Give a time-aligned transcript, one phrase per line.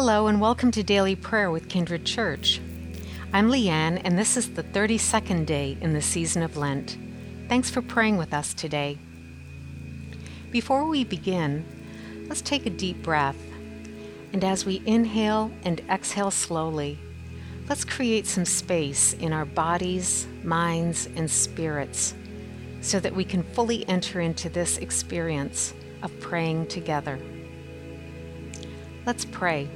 [0.00, 2.60] Hello, and welcome to Daily Prayer with Kindred Church.
[3.32, 6.96] I'm Leanne, and this is the 32nd day in the season of Lent.
[7.48, 8.96] Thanks for praying with us today.
[10.52, 11.66] Before we begin,
[12.28, 13.34] let's take a deep breath.
[14.32, 16.96] And as we inhale and exhale slowly,
[17.68, 22.14] let's create some space in our bodies, minds, and spirits
[22.82, 27.18] so that we can fully enter into this experience of praying together.
[29.04, 29.68] Let's pray.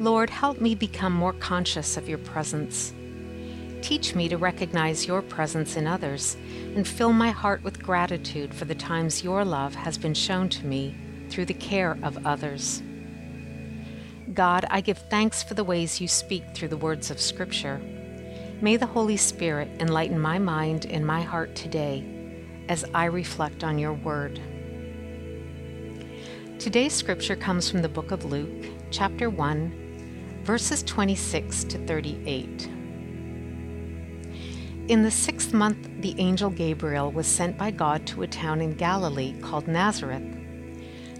[0.00, 2.92] Lord, help me become more conscious of your presence.
[3.80, 6.36] Teach me to recognize your presence in others
[6.74, 10.66] and fill my heart with gratitude for the times your love has been shown to
[10.66, 10.96] me
[11.28, 12.82] through the care of others.
[14.32, 17.80] God, I give thanks for the ways you speak through the words of Scripture.
[18.60, 22.04] May the Holy Spirit enlighten my mind and my heart today
[22.68, 24.40] as I reflect on your word.
[26.58, 29.83] Today's scripture comes from the book of Luke, chapter 1,
[30.44, 32.68] verses 26 to 38.
[34.88, 38.74] In the sixth month, the angel Gabriel was sent by God to a town in
[38.74, 40.22] Galilee called Nazareth,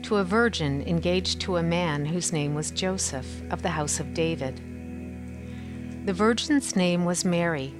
[0.03, 4.13] to a virgin engaged to a man whose name was Joseph of the house of
[4.13, 4.61] David.
[6.05, 7.75] The virgin's name was Mary.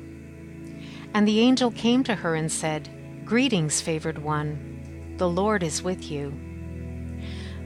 [1.13, 2.89] And the angel came to her and said,
[3.27, 6.33] Greetings, favored one, the Lord is with you.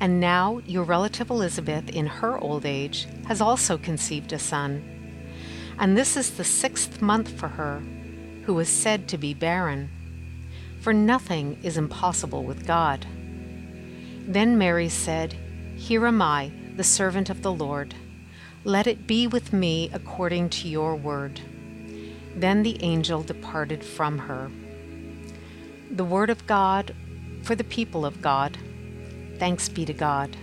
[0.00, 4.84] And now your relative Elizabeth, in her old age, has also conceived a son.
[5.78, 7.82] And this is the sixth month for her,
[8.44, 9.90] who is said to be barren.
[10.80, 13.06] For nothing is impossible with God.
[14.26, 15.34] Then Mary said,
[15.76, 17.94] Here am I, the servant of the Lord.
[18.64, 21.40] Let it be with me according to your word.
[22.34, 24.50] Then the angel departed from her.
[25.90, 26.94] The word of God
[27.42, 28.58] for the people of God.
[29.38, 30.36] Thanks be to God.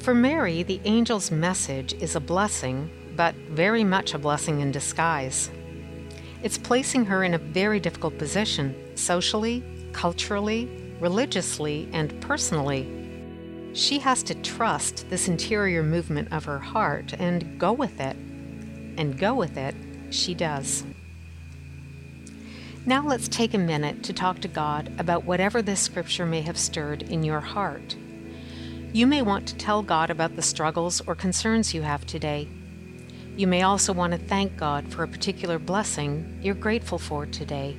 [0.00, 5.50] For Mary, the angel's message is a blessing, but very much a blessing in disguise.
[6.42, 10.68] It's placing her in a very difficult position, socially, culturally,
[11.00, 12.88] religiously, and personally.
[13.74, 18.16] She has to trust this interior movement of her heart and go with it.
[18.98, 19.74] And go with it,
[20.10, 20.84] she does.
[22.84, 26.58] Now let's take a minute to talk to God about whatever this scripture may have
[26.58, 27.94] stirred in your heart.
[28.92, 32.48] You may want to tell God about the struggles or concerns you have today.
[33.36, 37.76] You may also want to thank God for a particular blessing you're grateful for today.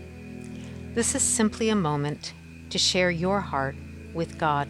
[0.93, 2.33] This is simply a moment
[2.69, 3.75] to share your heart
[4.13, 4.69] with God.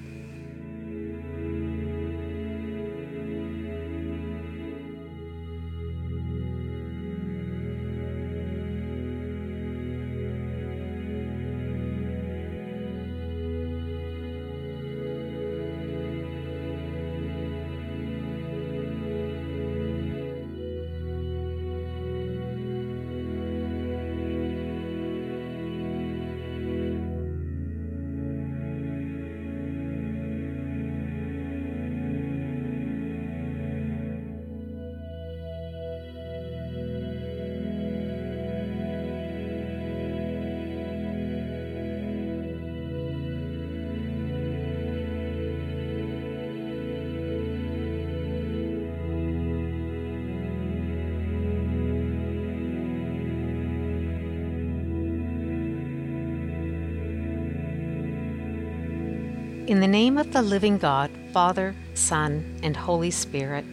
[59.66, 63.64] In the name of the living God, Father, Son, and Holy Spirit,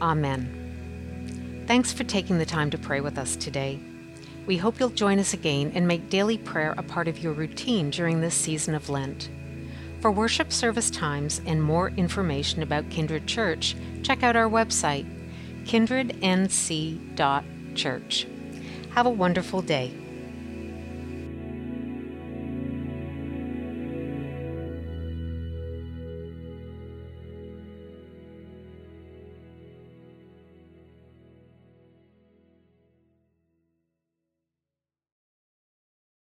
[0.00, 1.64] Amen.
[1.66, 3.80] Thanks for taking the time to pray with us today.
[4.46, 7.90] We hope you'll join us again and make daily prayer a part of your routine
[7.90, 9.30] during this season of Lent.
[10.00, 13.74] For worship service times and more information about Kindred Church,
[14.04, 15.06] check out our website,
[15.64, 18.26] kindrednc.church.
[18.94, 19.92] Have a wonderful day.